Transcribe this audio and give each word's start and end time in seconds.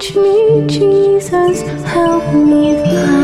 teach 0.00 0.16
me, 0.16 0.66
Jesus, 0.66 1.60
help 1.84 2.34
me. 2.34 2.76
I 2.80 3.19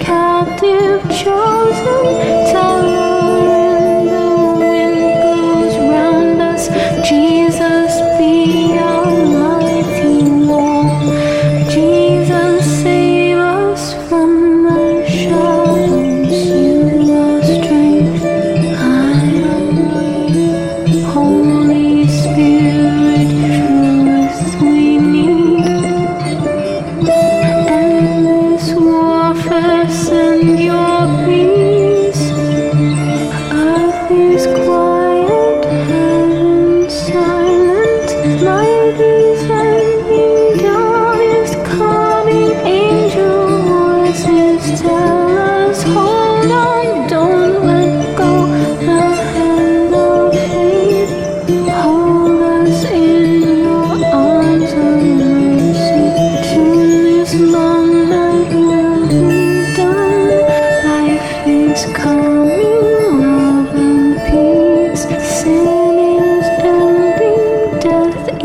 Captive 0.00 1.02
chosen, 1.08 1.97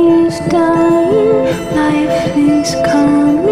is 0.07 0.39
dying, 0.49 1.43
life 1.75 2.37
is 2.37 2.75
coming. 2.85 3.42